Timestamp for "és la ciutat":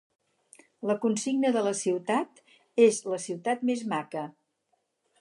2.89-3.65